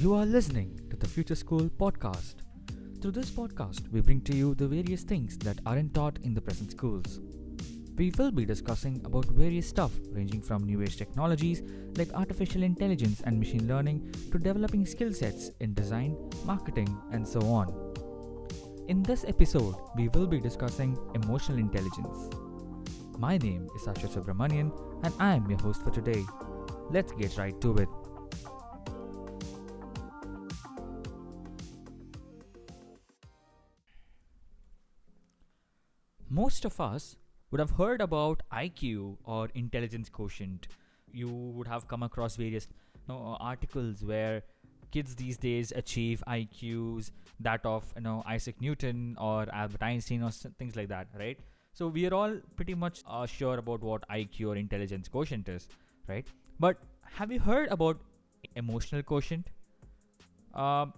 You 0.00 0.14
are 0.14 0.24
listening 0.24 0.80
to 0.88 0.96
the 0.96 1.06
Future 1.06 1.34
School 1.34 1.68
podcast. 1.78 2.36
Through 3.02 3.10
this 3.10 3.30
podcast, 3.30 3.86
we 3.92 4.00
bring 4.00 4.22
to 4.22 4.34
you 4.34 4.54
the 4.54 4.66
various 4.66 5.02
things 5.02 5.36
that 5.40 5.58
aren't 5.66 5.92
taught 5.92 6.18
in 6.22 6.32
the 6.32 6.40
present 6.40 6.70
schools. 6.70 7.20
We 7.98 8.10
will 8.16 8.30
be 8.30 8.46
discussing 8.46 9.02
about 9.04 9.26
various 9.26 9.68
stuff 9.68 9.92
ranging 10.10 10.40
from 10.40 10.64
new 10.64 10.80
age 10.80 10.96
technologies 10.96 11.60
like 11.98 12.14
artificial 12.14 12.62
intelligence 12.62 13.20
and 13.26 13.38
machine 13.38 13.68
learning 13.68 14.14
to 14.32 14.38
developing 14.38 14.86
skill 14.86 15.12
sets 15.12 15.50
in 15.60 15.74
design, 15.74 16.16
marketing, 16.46 16.96
and 17.12 17.28
so 17.28 17.42
on. 17.42 17.68
In 18.88 19.02
this 19.02 19.26
episode, 19.28 19.74
we 19.96 20.08
will 20.08 20.26
be 20.26 20.40
discussing 20.40 20.96
emotional 21.14 21.58
intelligence. 21.58 22.34
My 23.18 23.36
name 23.36 23.68
is 23.76 23.82
Sasha 23.82 24.08
Subramanian 24.08 24.72
and 25.04 25.12
I 25.18 25.34
am 25.34 25.50
your 25.50 25.58
host 25.58 25.82
for 25.82 25.90
today. 25.90 26.24
Let's 26.88 27.12
get 27.12 27.36
right 27.36 27.60
to 27.60 27.76
it. 27.76 27.88
Most 36.30 36.64
of 36.64 36.80
us 36.80 37.16
would 37.50 37.58
have 37.58 37.72
heard 37.72 38.00
about 38.00 38.42
IQ 38.52 39.16
or 39.24 39.48
intelligence 39.54 40.08
quotient. 40.08 40.68
You 41.12 41.28
would 41.28 41.66
have 41.66 41.88
come 41.88 42.04
across 42.04 42.36
various 42.36 42.68
you 42.94 43.14
know, 43.14 43.36
articles 43.40 44.04
where 44.04 44.42
kids 44.92 45.16
these 45.16 45.36
days 45.36 45.72
achieve 45.74 46.22
IQs 46.28 47.10
that 47.40 47.66
of 47.66 47.84
you 47.96 48.02
know 48.02 48.22
Isaac 48.26 48.60
Newton 48.60 49.16
or 49.20 49.52
Albert 49.52 49.82
Einstein 49.82 50.22
or 50.22 50.30
things 50.30 50.76
like 50.76 50.88
that, 50.88 51.08
right? 51.18 51.36
So 51.72 51.88
we 51.88 52.06
are 52.06 52.14
all 52.14 52.36
pretty 52.54 52.74
much 52.74 53.02
uh, 53.08 53.26
sure 53.26 53.58
about 53.58 53.82
what 53.82 54.08
IQ 54.08 54.48
or 54.48 54.56
intelligence 54.56 55.08
quotient 55.08 55.48
is, 55.48 55.66
right? 56.06 56.26
But 56.60 56.78
have 57.02 57.32
you 57.32 57.40
heard 57.40 57.68
about 57.70 57.98
emotional 58.54 59.02
quotient? 59.02 59.50
Um, 60.54 60.92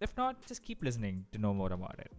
if 0.00 0.16
not, 0.16 0.46
just 0.46 0.62
keep 0.62 0.84
listening 0.84 1.24
to 1.32 1.38
know 1.38 1.52
more 1.52 1.72
about 1.72 1.98
it. 1.98 2.12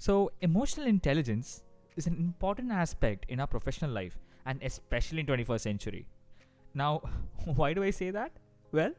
So 0.00 0.32
emotional 0.40 0.86
intelligence 0.86 1.62
is 1.94 2.06
an 2.06 2.14
important 2.14 2.72
aspect 2.72 3.26
in 3.28 3.38
our 3.38 3.46
professional 3.46 3.90
life 3.90 4.16
and 4.46 4.58
especially 4.62 5.20
in 5.20 5.26
21st 5.26 5.60
century. 5.60 6.06
Now, 6.72 7.02
why 7.44 7.74
do 7.74 7.82
I 7.82 7.90
say 7.90 8.10
that? 8.10 8.32
Well, 8.72 8.92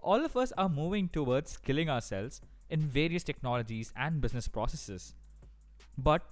all 0.00 0.24
of 0.24 0.38
us 0.38 0.50
are 0.56 0.70
moving 0.70 1.10
towards 1.10 1.50
skilling 1.50 1.90
ourselves 1.90 2.40
in 2.70 2.80
various 2.80 3.22
technologies 3.22 3.92
and 3.96 4.22
business 4.22 4.48
processes. 4.48 5.14
But 5.98 6.22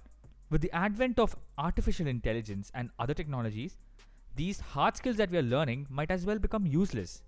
with 0.49 0.61
the 0.61 0.71
advent 0.71 1.19
of 1.19 1.35
artificial 1.59 2.07
intelligence 2.07 2.71
and 2.73 2.89
other 2.97 3.13
technologies, 3.13 3.77
these 4.35 4.59
hard 4.59 4.97
skills 4.97 5.17
that 5.17 5.29
we 5.29 5.37
are 5.37 5.43
learning 5.43 5.85
might 5.87 6.09
as 6.09 6.25
well 6.25 6.39
become 6.39 6.65
useless. 6.65 7.21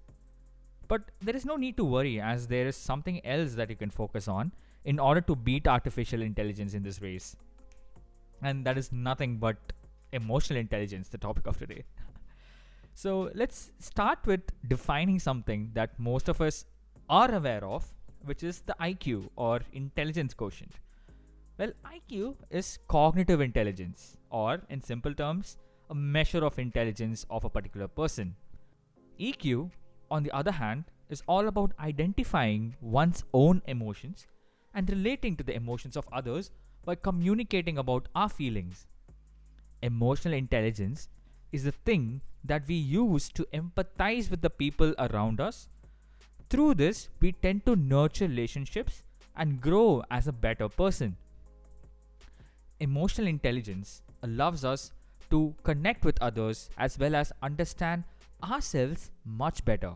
But 0.87 1.03
there 1.21 1.35
is 1.35 1.45
no 1.45 1.57
need 1.57 1.77
to 1.77 1.85
worry 1.85 2.19
as 2.19 2.47
there 2.47 2.65
is 2.65 2.75
something 2.75 3.23
else 3.23 3.53
that 3.53 3.69
you 3.69 3.75
can 3.75 3.91
focus 3.91 4.27
on 4.27 4.51
in 4.85 4.99
order 4.99 5.21
to 5.21 5.35
beat 5.35 5.67
artificial 5.67 6.21
intelligence 6.21 6.73
in 6.73 6.83
this 6.83 7.01
race. 7.01 7.35
And 8.41 8.65
that 8.65 8.77
is 8.77 8.91
nothing 8.91 9.37
but 9.37 9.57
emotional 10.13 10.59
intelligence, 10.59 11.09
the 11.09 11.17
topic 11.17 11.47
of 11.47 11.57
today. 11.57 11.83
So 12.93 13.31
let's 13.35 13.71
start 13.79 14.19
with 14.25 14.41
defining 14.67 15.19
something 15.19 15.71
that 15.73 15.97
most 15.99 16.27
of 16.27 16.41
us 16.41 16.65
are 17.09 17.33
aware 17.33 17.63
of, 17.63 17.85
which 18.25 18.43
is 18.43 18.61
the 18.61 18.75
IQ 18.81 19.29
or 19.35 19.61
intelligence 19.73 20.33
quotient. 20.33 20.73
Well, 21.57 21.71
IQ 21.85 22.35
is 22.49 22.79
cognitive 22.87 23.39
intelligence, 23.39 24.17
or 24.29 24.61
in 24.69 24.81
simple 24.81 25.13
terms, 25.13 25.57
a 25.89 25.95
measure 25.95 26.43
of 26.43 26.57
intelligence 26.57 27.25
of 27.29 27.43
a 27.43 27.49
particular 27.49 27.87
person. 27.87 28.35
EQ, 29.19 29.69
on 30.09 30.23
the 30.23 30.31
other 30.31 30.51
hand, 30.51 30.85
is 31.09 31.21
all 31.27 31.47
about 31.47 31.73
identifying 31.79 32.75
one's 32.81 33.23
own 33.33 33.61
emotions 33.67 34.27
and 34.73 34.89
relating 34.89 35.35
to 35.37 35.43
the 35.43 35.55
emotions 35.55 35.97
of 35.97 36.07
others 36.11 36.51
by 36.85 36.95
communicating 36.95 37.77
about 37.77 38.07
our 38.15 38.29
feelings. 38.29 38.87
Emotional 39.81 40.33
intelligence 40.33 41.09
is 41.51 41.63
the 41.63 41.71
thing 41.71 42.21
that 42.43 42.67
we 42.67 42.75
use 42.75 43.29
to 43.29 43.47
empathize 43.53 44.29
with 44.29 44.41
the 44.41 44.49
people 44.49 44.95
around 44.97 45.41
us. 45.41 45.67
Through 46.49 46.75
this, 46.75 47.09
we 47.19 47.31
tend 47.31 47.65
to 47.65 47.75
nurture 47.75 48.27
relationships 48.27 49.03
and 49.35 49.61
grow 49.61 50.03
as 50.11 50.27
a 50.27 50.31
better 50.31 50.69
person. 50.69 51.17
Emotional 52.79 53.27
intelligence 53.27 54.01
allows 54.23 54.65
us 54.65 54.91
to 55.29 55.55
connect 55.63 56.03
with 56.03 56.21
others 56.21 56.69
as 56.77 56.97
well 56.97 57.15
as 57.15 57.31
understand 57.41 58.03
ourselves 58.43 59.11
much 59.23 59.63
better. 59.63 59.93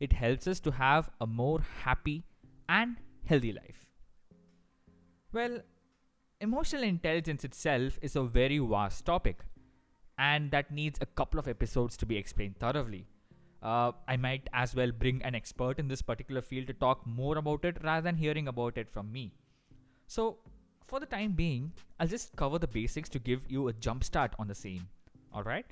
It 0.00 0.12
helps 0.12 0.46
us 0.46 0.60
to 0.60 0.70
have 0.72 1.10
a 1.20 1.26
more 1.26 1.60
happy 1.82 2.24
and 2.68 2.96
healthy 3.24 3.52
life. 3.52 3.86
Well, 5.32 5.60
emotional 6.40 6.82
intelligence 6.82 7.44
itself 7.44 7.98
is 8.00 8.16
a 8.16 8.22
very 8.22 8.58
vast 8.58 9.04
topic 9.04 9.44
and 10.18 10.50
that 10.50 10.70
needs 10.70 10.98
a 11.00 11.06
couple 11.06 11.38
of 11.38 11.48
episodes 11.48 11.96
to 11.98 12.06
be 12.06 12.16
explained 12.16 12.58
thoroughly. 12.58 13.06
Uh, 13.62 13.92
I 14.06 14.16
might 14.16 14.48
as 14.52 14.74
well 14.74 14.92
bring 14.92 15.22
an 15.22 15.34
expert 15.34 15.78
in 15.78 15.88
this 15.88 16.02
particular 16.02 16.40
field 16.40 16.68
to 16.68 16.72
talk 16.72 17.06
more 17.06 17.36
about 17.38 17.64
it 17.64 17.78
rather 17.82 18.02
than 18.02 18.16
hearing 18.16 18.48
about 18.48 18.78
it 18.78 18.90
from 18.90 19.12
me. 19.12 19.32
So, 20.06 20.38
for 20.86 21.00
the 21.00 21.06
time 21.06 21.32
being, 21.32 21.72
I'll 21.98 22.06
just 22.06 22.36
cover 22.36 22.58
the 22.58 22.68
basics 22.68 23.08
to 23.10 23.18
give 23.18 23.42
you 23.48 23.68
a 23.68 23.72
jump 23.72 24.04
start 24.04 24.34
on 24.38 24.46
the 24.46 24.54
same. 24.54 24.88
Alright? 25.34 25.66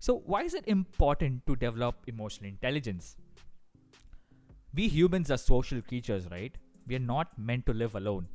So, 0.00 0.22
why 0.26 0.42
is 0.42 0.54
it 0.54 0.66
important 0.66 1.46
to 1.46 1.54
develop 1.54 2.02
emotional 2.08 2.48
intelligence? 2.48 3.16
We 4.74 4.88
humans 4.88 5.30
are 5.30 5.36
social 5.36 5.80
creatures, 5.82 6.26
right? 6.30 6.56
We 6.86 6.96
are 6.96 7.06
not 7.14 7.38
meant 7.38 7.66
to 7.66 7.72
live 7.72 7.94
alone. 7.94 8.28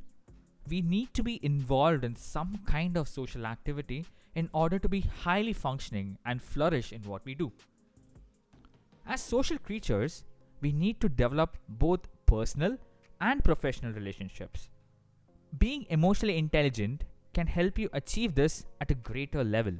We 0.68 0.82
need 0.82 1.14
to 1.14 1.22
be 1.22 1.40
involved 1.44 2.04
in 2.04 2.16
some 2.16 2.60
kind 2.66 2.96
of 2.96 3.08
social 3.08 3.46
activity 3.46 4.04
in 4.34 4.48
order 4.52 4.78
to 4.78 4.88
be 4.88 5.00
highly 5.00 5.52
functioning 5.52 6.18
and 6.24 6.42
flourish 6.42 6.92
in 6.92 7.02
what 7.02 7.24
we 7.24 7.34
do. 7.34 7.52
As 9.06 9.22
social 9.22 9.58
creatures, 9.58 10.24
we 10.60 10.72
need 10.72 11.00
to 11.00 11.08
develop 11.08 11.56
both 11.68 12.08
personal 12.26 12.76
and 13.20 13.42
professional 13.42 13.92
relationships. 13.92 14.68
Being 15.58 15.86
emotionally 15.88 16.36
intelligent 16.36 17.04
can 17.32 17.46
help 17.46 17.78
you 17.78 17.88
achieve 17.92 18.34
this 18.34 18.66
at 18.80 18.90
a 18.90 18.94
greater 18.94 19.42
level. 19.42 19.74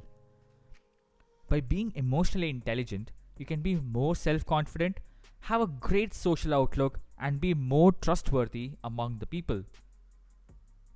By 1.47 1.61
being 1.61 1.91
emotionally 1.95 2.49
intelligent, 2.49 3.11
you 3.37 3.45
can 3.45 3.61
be 3.61 3.75
more 3.75 4.15
self 4.15 4.45
confident, 4.45 4.99
have 5.41 5.61
a 5.61 5.67
great 5.67 6.13
social 6.13 6.53
outlook, 6.53 6.99
and 7.19 7.41
be 7.41 7.53
more 7.53 7.91
trustworthy 7.91 8.71
among 8.83 9.17
the 9.19 9.25
people. 9.25 9.63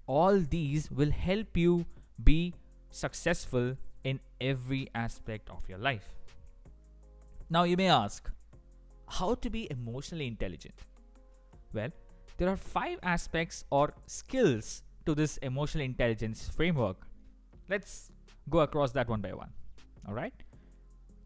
All 0.07 0.39
these 0.39 0.89
will 0.91 1.11
help 1.11 1.57
you 1.57 1.85
be 2.23 2.53
successful 2.89 3.77
in 4.03 4.19
every 4.39 4.89
aspect 4.93 5.49
of 5.49 5.67
your 5.67 5.77
life. 5.77 6.13
Now, 7.49 7.63
you 7.63 7.77
may 7.77 7.87
ask, 7.87 8.29
how 9.07 9.35
to 9.35 9.49
be 9.49 9.67
emotionally 9.69 10.27
intelligent? 10.27 10.75
Well, 11.73 11.89
there 12.37 12.49
are 12.49 12.57
five 12.57 12.99
aspects 13.03 13.63
or 13.69 13.93
skills 14.07 14.83
to 15.05 15.13
this 15.13 15.37
emotional 15.37 15.83
intelligence 15.83 16.49
framework. 16.49 16.97
Let's 17.69 18.11
go 18.49 18.59
across 18.59 18.91
that 18.93 19.07
one 19.07 19.21
by 19.21 19.33
one. 19.33 19.49
All 20.07 20.13
right? 20.13 20.33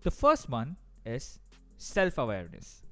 The 0.03 0.11
first 0.11 0.49
one 0.49 0.75
is 1.05 1.39
self 1.77 2.17
awareness. 2.17 2.83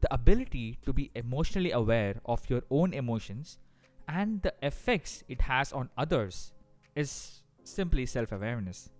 The 0.00 0.12
ability 0.14 0.78
to 0.86 0.92
be 0.92 1.10
emotionally 1.14 1.72
aware 1.72 2.20
of 2.24 2.48
your 2.48 2.62
own 2.70 2.92
emotions 2.92 3.58
and 4.06 4.40
the 4.42 4.54
effects 4.62 5.24
it 5.28 5.40
has 5.42 5.72
on 5.72 5.90
others 5.98 6.52
is 6.94 7.42
simply 7.64 8.06
self 8.06 8.32
awareness. 8.32 8.90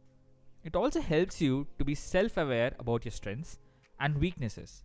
It 0.64 0.76
also 0.76 1.00
helps 1.00 1.40
you 1.40 1.66
to 1.78 1.84
be 1.84 1.94
self 1.94 2.36
aware 2.36 2.74
about 2.78 3.04
your 3.04 3.12
strengths 3.12 3.58
and 4.00 4.18
weaknesses. 4.18 4.82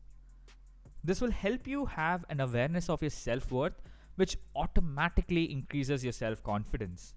This 1.03 1.19
will 1.19 1.31
help 1.31 1.67
you 1.67 1.85
have 1.85 2.25
an 2.29 2.39
awareness 2.39 2.89
of 2.89 3.01
your 3.01 3.09
self 3.09 3.51
worth, 3.51 3.81
which 4.15 4.37
automatically 4.55 5.51
increases 5.51 6.03
your 6.03 6.13
self 6.13 6.43
confidence. 6.43 7.15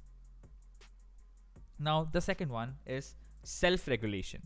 Now, 1.78 2.08
the 2.10 2.20
second 2.20 2.50
one 2.50 2.76
is 2.86 3.14
self 3.44 3.86
regulation. 3.86 4.42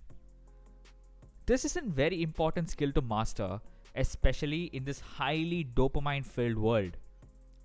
This 1.46 1.64
is 1.64 1.76
a 1.76 1.80
very 1.80 2.22
important 2.22 2.70
skill 2.70 2.92
to 2.92 3.00
master, 3.00 3.60
especially 3.94 4.64
in 4.66 4.84
this 4.84 5.00
highly 5.00 5.64
dopamine 5.74 6.24
filled 6.24 6.58
world. 6.58 6.96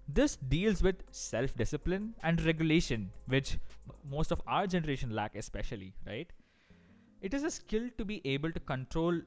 This 0.07 0.35
deals 0.35 0.83
with 0.83 1.03
self 1.11 1.55
discipline 1.55 2.13
and 2.23 2.41
regulation, 2.45 3.09
which 3.27 3.57
most 4.09 4.31
of 4.31 4.41
our 4.47 4.67
generation 4.67 5.09
lack, 5.09 5.35
especially, 5.35 5.93
right? 6.05 6.31
It 7.21 7.33
is 7.33 7.43
a 7.43 7.49
skill 7.49 7.89
to 7.97 8.05
be 8.05 8.21
able 8.23 8.51
to 8.51 8.59
control 8.59 9.19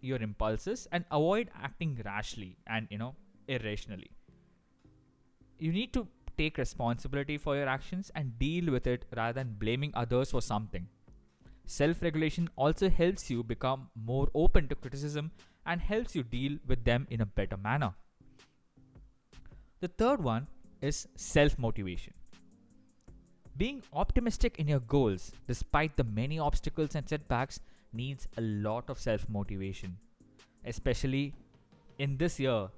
your 0.00 0.18
impulses 0.18 0.88
and 0.90 1.04
avoid 1.10 1.50
acting 1.62 2.00
rashly 2.04 2.56
and, 2.66 2.88
you 2.90 2.98
know, 2.98 3.14
irrationally. 3.46 4.10
You 5.58 5.72
need 5.72 5.92
to 5.92 6.08
take 6.36 6.58
responsibility 6.58 7.36
for 7.38 7.56
your 7.56 7.68
actions 7.68 8.10
and 8.14 8.38
deal 8.38 8.72
with 8.72 8.86
it 8.86 9.04
rather 9.16 9.34
than 9.34 9.56
blaming 9.58 9.92
others 9.94 10.30
for 10.30 10.40
something. 10.40 10.88
Self 11.66 12.02
regulation 12.02 12.48
also 12.56 12.90
helps 12.90 13.30
you 13.30 13.42
become 13.42 13.88
more 13.94 14.28
open 14.34 14.68
to 14.68 14.74
criticism 14.74 15.30
and 15.64 15.80
helps 15.80 16.14
you 16.14 16.22
deal 16.22 16.58
with 16.66 16.84
them 16.84 17.06
in 17.10 17.20
a 17.20 17.26
better 17.26 17.56
manner. 17.56 17.94
The 19.80 19.88
third 19.88 20.22
one 20.22 20.48
is 20.80 21.08
self 21.16 21.58
motivation. 21.58 22.14
Being 23.56 23.82
optimistic 23.92 24.58
in 24.58 24.68
your 24.68 24.80
goals, 24.80 25.32
despite 25.46 25.96
the 25.96 26.04
many 26.04 26.38
obstacles 26.38 26.94
and 26.94 27.08
setbacks, 27.08 27.60
needs 27.92 28.26
a 28.38 28.40
lot 28.40 28.88
of 28.88 28.98
self 28.98 29.28
motivation. 29.28 29.96
Especially 30.64 31.34
in 31.98 32.16
this 32.16 32.40
year, 32.40 32.68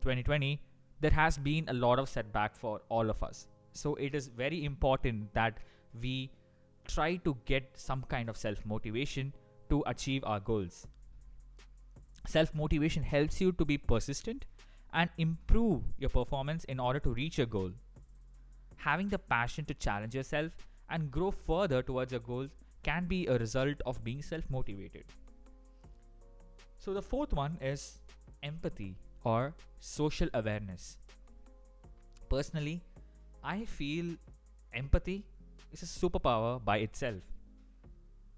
2020, 0.00 0.60
there 1.00 1.10
has 1.10 1.38
been 1.38 1.64
a 1.68 1.72
lot 1.72 1.98
of 1.98 2.08
setback 2.08 2.54
for 2.54 2.80
all 2.88 3.08
of 3.08 3.22
us. 3.22 3.46
So 3.72 3.94
it 3.94 4.14
is 4.14 4.28
very 4.28 4.64
important 4.64 5.32
that 5.34 5.58
we 6.00 6.30
try 6.88 7.16
to 7.16 7.36
get 7.44 7.70
some 7.74 8.02
kind 8.08 8.28
of 8.28 8.36
self 8.36 8.64
motivation 8.66 9.32
to 9.70 9.82
achieve 9.86 10.24
our 10.24 10.40
goals. 10.40 10.86
Self 12.26 12.54
motivation 12.54 13.02
helps 13.02 13.40
you 13.40 13.52
to 13.52 13.64
be 13.64 13.78
persistent 13.78 14.46
and 14.92 15.10
improve 15.18 15.82
your 15.98 16.10
performance 16.10 16.64
in 16.64 16.80
order 16.80 16.98
to 17.00 17.10
reach 17.10 17.38
your 17.38 17.46
goal. 17.46 17.70
Having 18.76 19.08
the 19.08 19.18
passion 19.18 19.64
to 19.66 19.74
challenge 19.74 20.14
yourself 20.14 20.52
and 20.88 21.10
grow 21.10 21.30
further 21.30 21.82
towards 21.82 22.12
your 22.12 22.20
goals 22.20 22.50
can 22.82 23.06
be 23.06 23.26
a 23.26 23.38
result 23.38 23.80
of 23.86 24.02
being 24.04 24.22
self 24.22 24.48
motivated. 24.50 25.04
So, 26.78 26.94
the 26.94 27.02
fourth 27.02 27.32
one 27.32 27.58
is 27.60 27.98
empathy 28.42 28.94
or 29.24 29.54
social 29.80 30.28
awareness. 30.32 30.96
Personally, 32.28 32.80
I 33.42 33.64
feel 33.64 34.16
empathy 34.72 35.24
is 35.72 35.82
a 35.82 35.86
superpower 35.86 36.64
by 36.64 36.78
itself. 36.78 37.22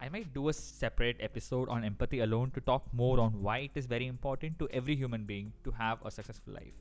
I 0.01 0.09
might 0.09 0.33
do 0.33 0.49
a 0.49 0.53
separate 0.53 1.17
episode 1.21 1.69
on 1.69 1.85
empathy 1.85 2.21
alone 2.21 2.51
to 2.53 2.61
talk 2.61 2.87
more 2.93 3.21
on 3.21 3.43
why 3.43 3.59
it 3.59 3.73
is 3.75 3.87
very 3.87 4.07
important 4.07 4.59
to 4.59 4.69
every 4.71 4.97
human 4.97 5.25
being 5.25 5.53
to 5.65 5.71
have 5.73 5.99
a 6.05 6.11
successful 6.11 6.55
life. 6.55 6.73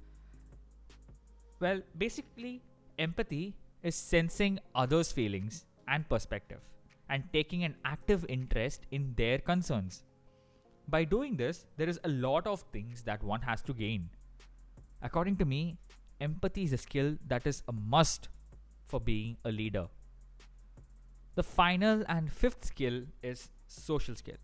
Well, 1.59 1.81
basically, 1.97 2.61
empathy 2.97 3.55
is 3.83 3.95
sensing 3.95 4.59
others' 4.73 5.11
feelings 5.11 5.65
and 5.87 6.07
perspective 6.07 6.61
and 7.09 7.23
taking 7.33 7.63
an 7.63 7.75
active 7.83 8.25
interest 8.29 8.85
in 8.91 9.13
their 9.17 9.39
concerns. 9.39 10.03
By 10.87 11.03
doing 11.03 11.35
this, 11.35 11.65
there 11.77 11.89
is 11.89 11.99
a 12.03 12.09
lot 12.09 12.47
of 12.47 12.61
things 12.71 13.03
that 13.03 13.21
one 13.21 13.41
has 13.41 13.61
to 13.63 13.73
gain. 13.73 14.09
According 15.01 15.37
to 15.37 15.45
me, 15.45 15.77
empathy 16.21 16.63
is 16.63 16.73
a 16.73 16.77
skill 16.77 17.17
that 17.27 17.45
is 17.45 17.63
a 17.67 17.73
must 17.73 18.29
for 18.87 18.99
being 18.99 19.37
a 19.43 19.51
leader. 19.51 19.87
The 21.39 21.43
final 21.43 22.03
and 22.09 22.29
fifth 22.29 22.65
skill 22.65 23.03
is 23.23 23.49
social 23.65 24.13
skill. 24.13 24.35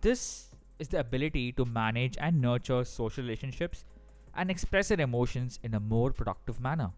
This 0.00 0.48
is 0.80 0.88
the 0.88 0.98
ability 0.98 1.52
to 1.52 1.64
manage 1.64 2.16
and 2.18 2.40
nurture 2.40 2.84
social 2.84 3.22
relationships 3.22 3.84
and 4.34 4.50
express 4.50 4.88
their 4.88 5.00
emotions 5.00 5.60
in 5.62 5.74
a 5.74 5.78
more 5.78 6.10
productive 6.10 6.58
manner. 6.58 6.90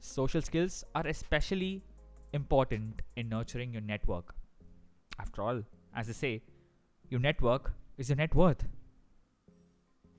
Social 0.00 0.42
skills 0.42 0.82
are 0.96 1.06
especially 1.06 1.84
important 2.32 3.02
in 3.14 3.28
nurturing 3.28 3.72
your 3.72 3.82
network. 3.82 4.34
After 5.20 5.42
all, 5.42 5.62
as 5.94 6.08
I 6.08 6.12
say, 6.14 6.42
your 7.08 7.20
network 7.20 7.72
is 7.98 8.08
your 8.08 8.16
net 8.16 8.34
worth. 8.34 8.64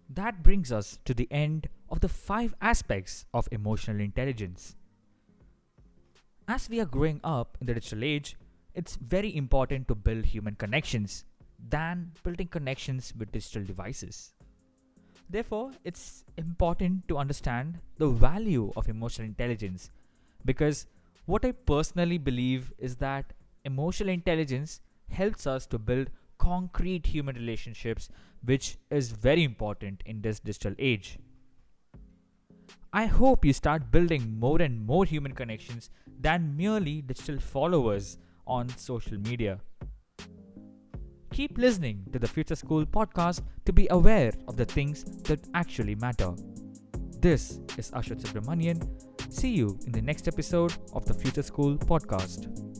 That 0.09 0.41
brings 0.41 0.71
us 0.71 0.99
to 1.03 1.13
the 1.13 1.27
end 1.29 1.67
of 1.89 1.99
the 1.99 2.07
five 2.07 2.55
aspects 2.61 3.25
of 3.33 3.49
emotional 3.51 3.99
intelligence. 3.99 4.77
As 6.47 6.69
we 6.69 6.81
are 6.81 6.85
growing 6.85 7.21
up 7.23 7.57
in 7.61 7.67
the 7.67 7.73
digital 7.73 8.03
age, 8.03 8.35
it's 8.75 8.97
very 8.97 9.33
important 9.33 9.87
to 9.87 9.95
build 9.95 10.25
human 10.25 10.55
connections 10.55 11.23
than 11.69 12.11
building 12.21 12.47
connections 12.47 13.13
with 13.17 13.31
digital 13.31 13.63
devices. 13.63 14.33
Therefore, 15.29 15.71
it's 15.85 16.25
important 16.35 17.07
to 17.07 17.17
understand 17.17 17.79
the 17.97 18.09
value 18.09 18.73
of 18.75 18.89
emotional 18.89 19.25
intelligence 19.25 19.89
because 20.43 20.85
what 21.25 21.45
I 21.45 21.53
personally 21.53 22.17
believe 22.17 22.73
is 22.77 22.97
that 22.97 23.31
emotional 23.63 24.09
intelligence 24.09 24.81
helps 25.09 25.47
us 25.47 25.65
to 25.67 25.79
build 25.79 26.09
concrete 26.39 27.05
human 27.05 27.35
relationships, 27.35 28.09
which 28.43 28.77
is 28.91 29.11
very 29.11 29.45
important 29.45 30.03
in 30.05 30.21
this 30.21 30.41
digital 30.41 30.75
age. 30.77 31.19
I 32.95 33.07
hope 33.07 33.43
you 33.43 33.53
start 33.53 33.89
building 33.89 34.37
more 34.39 34.61
and 34.61 34.85
more 34.85 35.03
human 35.03 35.31
connections 35.31 35.89
than 36.21 36.55
merely 36.55 37.01
digital 37.01 37.39
followers 37.39 38.19
on 38.45 38.69
social 38.69 39.17
media. 39.17 39.59
Keep 41.31 41.57
listening 41.57 42.05
to 42.13 42.19
the 42.19 42.27
Future 42.27 42.55
School 42.55 42.85
podcast 42.85 43.41
to 43.65 43.73
be 43.73 43.87
aware 43.89 44.31
of 44.47 44.57
the 44.57 44.65
things 44.65 45.05
that 45.23 45.39
actually 45.55 45.95
matter. 45.95 46.35
This 47.19 47.59
is 47.79 47.89
Ashwat 47.89 48.21
Subramanian. 48.21 48.87
See 49.33 49.49
you 49.49 49.79
in 49.87 49.91
the 49.91 50.01
next 50.03 50.27
episode 50.27 50.75
of 50.93 51.03
the 51.05 51.15
Future 51.15 51.41
School 51.41 51.75
podcast. 51.77 52.72